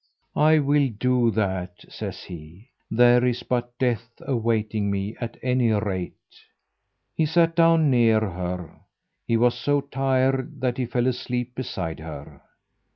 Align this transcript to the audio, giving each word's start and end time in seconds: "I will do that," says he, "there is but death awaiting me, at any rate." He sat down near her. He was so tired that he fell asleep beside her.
"I 0.35 0.57
will 0.57 0.87
do 0.89 1.29
that," 1.29 1.85
says 1.89 2.23
he, 2.23 2.69
"there 2.89 3.23
is 3.23 3.43
but 3.43 3.77
death 3.77 4.09
awaiting 4.21 4.89
me, 4.89 5.15
at 5.21 5.37
any 5.43 5.69
rate." 5.73 6.15
He 7.13 7.27
sat 7.27 7.55
down 7.55 7.91
near 7.91 8.19
her. 8.19 8.79
He 9.27 9.37
was 9.37 9.53
so 9.53 9.79
tired 9.79 10.59
that 10.59 10.79
he 10.79 10.87
fell 10.87 11.05
asleep 11.05 11.53
beside 11.53 11.99
her. 11.99 12.41